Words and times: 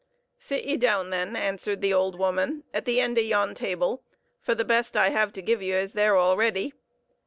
"Sit 0.39 0.63
ye 0.65 0.77
down, 0.77 1.11
then," 1.11 1.35
answered 1.35 1.79
the 1.81 1.93
old 1.93 2.17
woman, 2.17 2.63
"at 2.73 2.85
the 2.85 2.99
end 2.99 3.19
of 3.19 3.23
yon 3.23 3.53
table, 3.53 4.01
for 4.41 4.55
the 4.55 4.65
best 4.65 4.97
I 4.97 5.09
have 5.09 5.31
to 5.33 5.43
give 5.43 5.61
you 5.61 5.75
is 5.75 5.93
there 5.93 6.17
already. 6.17 6.73